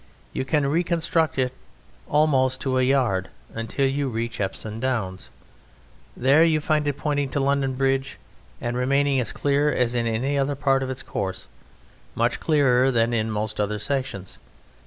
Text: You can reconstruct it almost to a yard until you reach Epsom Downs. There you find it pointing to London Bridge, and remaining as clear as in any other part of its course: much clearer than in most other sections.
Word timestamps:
You 0.33 0.45
can 0.45 0.65
reconstruct 0.65 1.37
it 1.37 1.53
almost 2.09 2.59
to 2.61 2.79
a 2.79 2.81
yard 2.81 3.29
until 3.53 3.85
you 3.85 4.09
reach 4.09 4.41
Epsom 4.41 4.79
Downs. 4.79 5.29
There 6.17 6.43
you 6.43 6.59
find 6.59 6.87
it 6.87 6.97
pointing 6.97 7.29
to 7.29 7.39
London 7.39 7.75
Bridge, 7.75 8.17
and 8.59 8.75
remaining 8.75 9.19
as 9.19 9.31
clear 9.31 9.71
as 9.71 9.93
in 9.93 10.07
any 10.07 10.39
other 10.39 10.55
part 10.55 10.81
of 10.81 10.89
its 10.89 11.03
course: 11.03 11.47
much 12.15 12.39
clearer 12.39 12.89
than 12.89 13.13
in 13.13 13.29
most 13.29 13.61
other 13.61 13.77
sections. 13.77 14.39